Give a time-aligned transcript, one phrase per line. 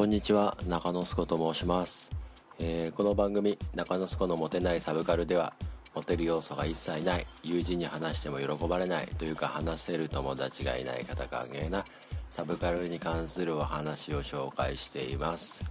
[0.00, 2.10] こんにちは中野すこと申します、
[2.58, 5.52] えー、この番組中野すこのモテないサブカルでは
[5.94, 11.84] モテる要素が一切ない友人に話しても喜ばれないというか話せる友達がいない方歓迎な
[12.30, 15.66] サブカルに関するお話を紹介しています。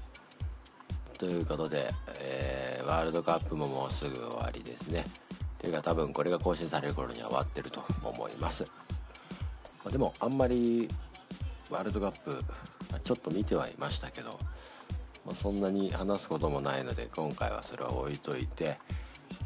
[1.17, 5.05] ということで、えー、ワールドカップももうすぐ終わりですね。
[5.57, 8.63] というか多分これが更新される頃には終わってると思います、
[9.83, 10.87] まあ、でもあんまり
[11.69, 12.43] ワールドカップ
[13.03, 14.39] ちょっと見てはいましたけど、
[15.25, 18.77] まあ、そんなに話すこともないので今回はそれは置いといて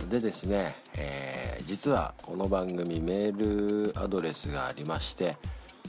[0.10, 5.38] でですね、えー、実はこの番組メールアドレスがありまして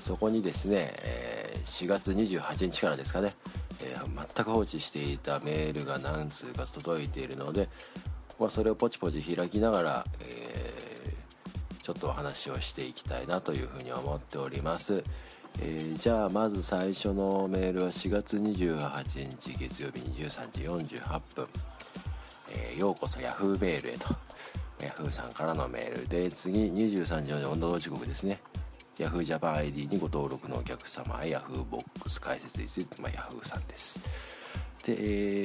[0.01, 3.33] そこにですね、えー、4月28日からですかね、
[3.83, 7.69] えー、全く放置していたメールが何通か届いているので、
[8.41, 10.75] まあ、それをポチポチ開きながら、え
[11.85, 15.05] ちょっとお話をしていきたいなというふうに思っております。
[15.61, 21.47] えー、じゃあまず最初のメールは4月28日月曜日23時48分、
[22.51, 24.09] えー、ようこそ Yahoo メールへと。
[24.79, 28.41] Yahoo さんからのメールで次23時の温度時刻ですね。
[28.99, 34.01] Yahoo Japan ID にご登録のお客様 Yahoo ボックス解説について、まあ、Yahoo さんです。
[34.85, 34.95] で、え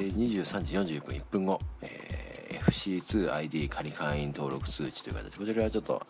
[0.08, 5.38] ー、23時40分1分後、えー、FC2ID 仮会員登録通知という形。
[5.38, 6.02] こちらはちょっと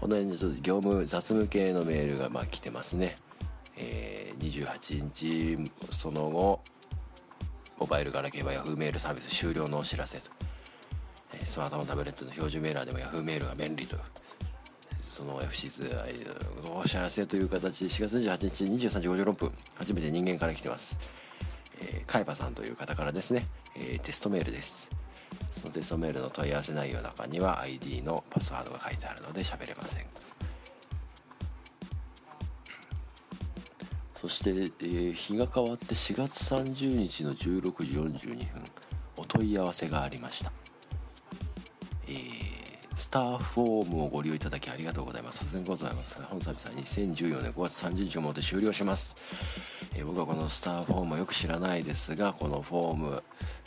[0.00, 3.16] この辺にちょっと業務雑務系のメールがまあ来てますね。
[3.80, 6.60] えー、28日その後
[7.78, 10.30] モバイルから競馬 Yahoo メールサービス終了のお知らせと、
[11.32, 13.96] えスマートフォンタブレットの標準メーラーでも Yahoo メールが便利と
[15.06, 20.98] その FC2 のお知らせという形で4月28日23時56分初めて人間から来てます、
[21.80, 24.90] えー、カイパさんという方からですね、えー、テストメールです。
[25.52, 30.06] そのテストメールの問い合わせ内容の中には ID のパスワードが書いてあるので喋れません。
[34.20, 38.62] そして、えー、日が変わって4月30日の16時42分
[39.16, 40.52] お問い合わせがありました、
[42.06, 45.46] えー、スターフォームをご利用いただきありがとうございます。
[45.46, 46.72] 突然ございます本サービスは
[47.06, 49.16] 2014年5月30日をもって終了します、
[49.94, 53.22] えー、僕はこのスターフォームをよく知らないですがこのフォーム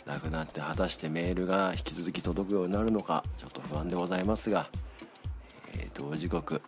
[0.05, 4.69] なくなって果たしてメールが引き続き届くようになるのかちょっと不安でございますが、
[5.73, 6.61] えー、同時刻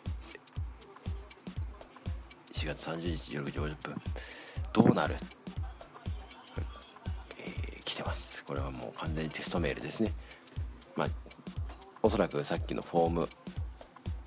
[2.66, 3.96] 4月30日夜50分。
[4.74, 5.16] どうなる、
[7.38, 8.44] えー、来てます。
[8.44, 10.12] これはもう完全にテストメールですね。
[10.96, 11.08] まあ
[12.02, 13.30] おそらくさっきのフォーム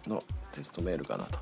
[0.06, 0.22] の
[0.53, 1.41] テストメールかなと。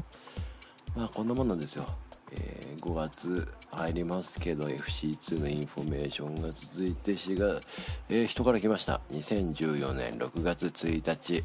[0.97, 1.87] まあこんなもんなんですよ、
[2.33, 7.63] えー、5月入りますけど FC2 のインフォメーションが続いて4月、
[8.09, 9.03] えー、人から来ました。
[9.13, 11.45] 2014年6月1日、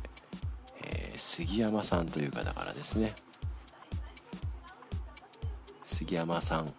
[0.86, 3.14] え、杉山さんという方からですね。
[6.02, 6.74] 杉山さん、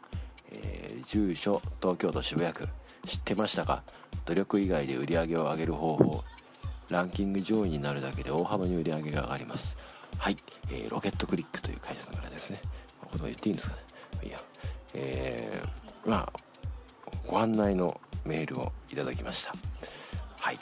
[0.50, 2.68] えー、住所東京都渋谷区
[3.06, 3.84] 知ってましたか？
[4.24, 6.24] 努力以外で売り上げを上げる方法
[6.88, 9.76] ランキング上位になるだけで大幅に売り上げが上がります。
[10.18, 10.36] はい、
[10.70, 12.60] えー、ロケットクリックという会社からですね。
[13.00, 13.76] これ言っていいんですか
[14.22, 14.28] ね？
[14.28, 14.40] いや
[14.94, 16.32] えー、まあ
[17.28, 19.54] ご案内のメールをいただきました。
[20.40, 20.58] はい。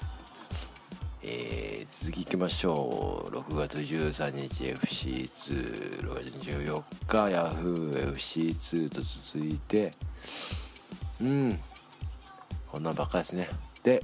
[1.23, 3.37] えー、続きいきましょう。
[3.37, 9.93] 6月13日 FC26 月24日 YahooFC2 と続いて。
[11.21, 11.61] うん。
[12.73, 13.49] こんなんばっかですね。
[13.83, 14.03] で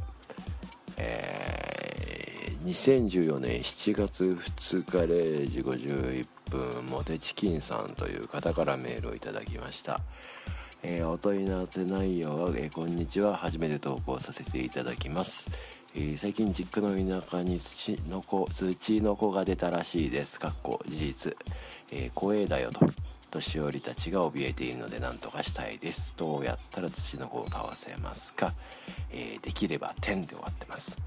[0.99, 10.01] えー、2014年7月2日0時51分モテチキンさんという方からメールをいただきました。
[10.83, 13.37] えー、お問い合わせ内容は、えー、こんにちは。
[13.37, 15.51] 初めて投稿させていただきます。
[15.99, 20.39] えー、最近実家の田舎に土の子土の子が出たらしいです。
[20.39, 21.37] かっこ事実、
[21.91, 22.81] えー、怖えだよと
[23.31, 26.15] 年寄りたちが怯えているので何とかしたいです。
[26.19, 28.53] どうやったら土の子を倒せますか、
[29.11, 30.99] えー、できれば点で終わってます、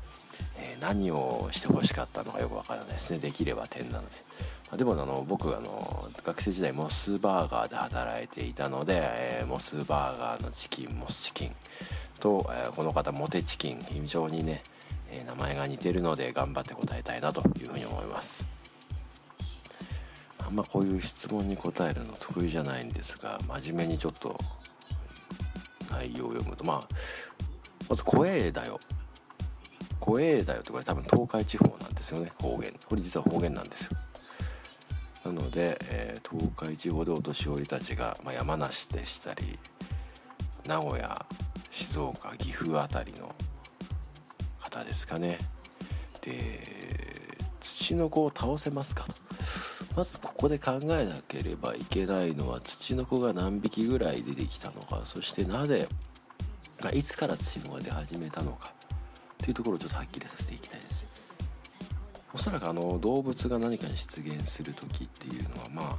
[0.57, 3.19] え何をしてほしかったのかよくわからないですね。
[3.19, 4.15] できれば点なので。
[4.75, 11.51] でもあの僕あの学生時代モスバーガーで働いていたので、えモスバーガーのチキンモスチキン
[12.19, 14.63] と、えこの方モテチキン非常にね
[15.11, 18.45] えー、名前が似てるので頑張って答えたいなというふうに思います。
[20.39, 24.39] あんまこういう質問に答えるの得意じゃないんですが真面目にちょっと
[25.91, 26.95] 内容を読むとまあ
[27.87, 28.79] まず「怖えだよ」
[29.99, 32.73] 「怖えだよ」ってこれ多分東海地方なんですよね方言。
[32.87, 33.91] これ実は方言なんですよ。
[35.25, 39.59] なので、えー、東海地方でお年寄りたちが、まあ、山梨でしたり
[40.65, 41.25] 名古屋
[41.69, 43.35] 静岡岐阜辺りの
[44.79, 45.37] 方ですかね。
[46.21, 49.03] で土の子を倒せますか？
[49.03, 49.13] と
[49.95, 55.87] まずここで考えなければいけないのは土の子が何匹ぐらい出てきたのかそしてなぜ
[56.93, 58.73] いつからツチノコが出始めたのか
[59.37, 61.05] というところをちょっとはっきりさせていきたいです。
[62.33, 65.97] おそらくあの動物が何かに出現する時っていうのはまあ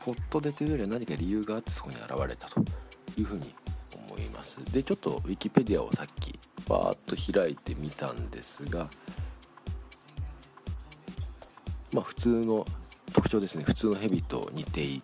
[0.00, 2.60] ポットでというよりは何か理由があってそこに現れたと
[3.16, 3.54] いうふうに
[4.08, 4.58] 思います。
[4.70, 6.38] でちょっとウィキペディアをさっき
[6.68, 8.88] バーッと開いてみたんですが
[11.92, 12.66] まあ普通の
[13.12, 13.64] 特徴ですね。
[13.64, 15.02] 普通のヘビと似てい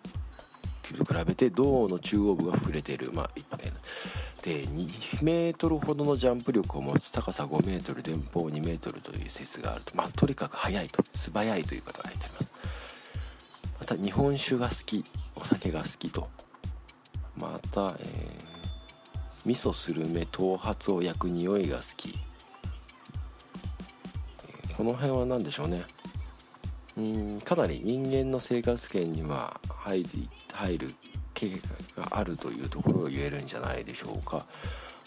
[0.91, 3.11] ると比べて胴の中央部が膨れている。
[3.13, 3.73] まあ一般的な
[4.43, 9.95] で2メートルほどのジャンプ力を持つ高さ5メートル電報2メートルという説があると。
[9.95, 11.03] まあとにかく速いと。
[11.15, 12.53] 素早いという方が書いてあります。
[13.79, 15.05] また日本酒が好き
[15.35, 16.29] お酒が好きと。
[17.37, 18.05] また、え、
[19.45, 22.17] 味噌スルメ頭髪を焼く匂いが好き、
[24.77, 25.83] この辺は何でしょうね。
[26.97, 30.93] うんかなり人間の生活圏には入り入る
[31.33, 31.49] 経
[31.95, 34.45] 過があるというところを言えるんじゃないでしょうか。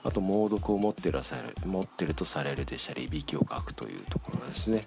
[0.02, 4.86] あと猛毒を持ってらされ持ってるとされるでしたりいびきをかくというところですね。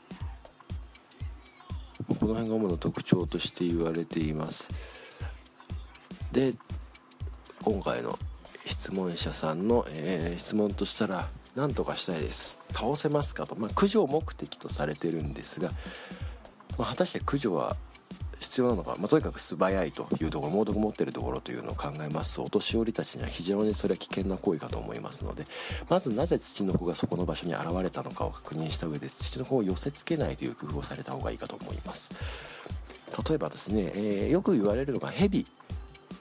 [2.20, 4.70] この辺が主な特徴として言われています。
[6.32, 6.54] で
[7.64, 8.18] 今回の
[8.70, 12.60] 質問者さんの、えー、質問としたら何とかしたいです。
[12.72, 15.72] 倒せますかと、まあ、駆除目的とされてるんですが、
[16.78, 17.76] まあ、果たして駆除は
[18.40, 22.36] 必要なのか、まあ、とにかく素早いというところ猛毒持ってるところというのを考えます。
[22.36, 25.46] とお年寄りたちには非常にそれは危険な行為かと思いますので
[25.90, 32.12] まずなぜ土の子がそこの場所に現れたのかを確認した上で土の子を寄せ付けないという工夫をされた方がいいかと思います。
[33.28, 35.46] 例えばですね、えー、よく言われるのがヘビ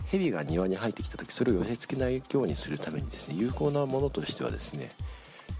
[0.09, 4.91] ヘビが庭に入ってきた時それを寄せ付けないようにするためにですね有効なものとしてはですね、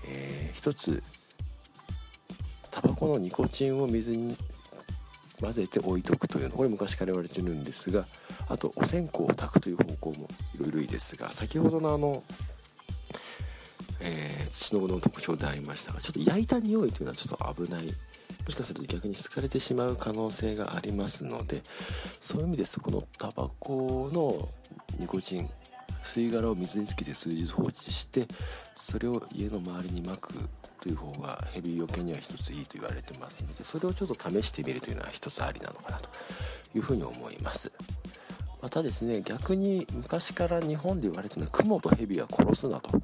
[0.07, 1.03] えー、一つ
[2.71, 4.37] タバコのニコチンを水に
[5.41, 8.07] 混ぜて置いとくというのこれ昔から言われてるんですが
[8.49, 12.23] あとお線香を炊くという方向もいろいろいいですが先ほどのあの、
[14.01, 17.93] えー、土の子の特徴でありましたがちょっと焼いた匂いというのはちょっと危ない
[18.49, 21.63] もしかすると逆に好かれてしまう可能性がありますので
[22.19, 24.49] そういう意味でそこのタバコの
[24.99, 25.51] ニコチン
[26.03, 28.27] 吸い殻を水につけて数日放置して
[28.75, 30.33] それを家の周りにまく
[30.81, 36.09] という方がヘビよけには一ついいと言われてますのでそれをちょっと試してみるというのは一つありなのかなと
[36.75, 37.71] いうふうに思います。
[38.63, 43.03] またですね逆に昔から日本で言われてるのはクモとヘビは殺すなと。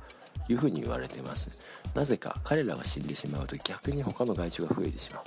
[0.48, 1.50] いうふうに言われてます。
[1.94, 5.22] なぜか彼らが死んでしまうと逆に他の害虫が増えてしまう。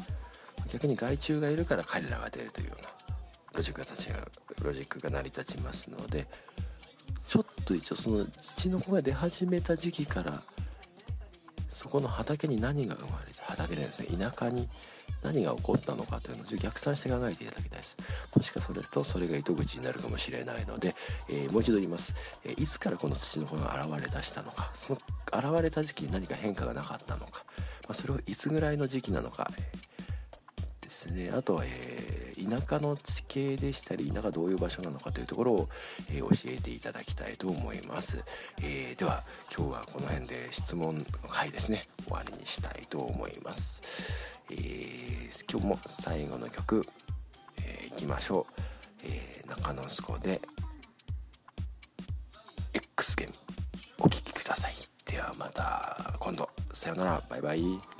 [0.68, 2.90] 逆に害虫がいるから彼らが出るというような
[3.54, 4.10] ロジックが立ち
[4.62, 6.28] ロジックが成り立ちますので
[7.28, 10.42] ちょっと一応その土の子が出始めた時期から
[11.70, 14.68] そこの畑に何が生まれて畑でですね田舎に
[15.24, 17.98] 何が起こったのかというのを逆算して考えていただきたいです。
[18.36, 20.96] もしかするとそれが糸口になるかもしれないので、
[21.30, 22.16] えー、もう一度言います、
[22.46, 24.72] えー、いつからこの土の粉が現れ出したのか。
[24.74, 27.44] その現れた時期に何か変化がなかったのか、
[27.84, 29.50] まあ、それをいつぐらいの時期なのか、
[30.88, 31.32] ですね。
[31.34, 35.70] あとは、えー、田舎の地形でしたり田舎どういう場所なのかというところを、
[36.10, 38.24] えー、教えていただきたいと思います、
[38.62, 39.24] えー、では
[39.56, 41.84] 今日はこの辺で質問の回ですね。
[42.04, 43.82] 終わりにしたいと思います、
[44.50, 46.88] えー、今日も最後の曲、
[47.58, 48.62] えー、いきましょう、
[49.04, 50.40] えー、中野スコで
[52.74, 53.34] X ゲーム。
[54.00, 54.74] お聴きください。
[55.06, 56.50] ではまた今度。
[56.72, 57.24] さよなら。
[57.30, 57.97] バイバイ。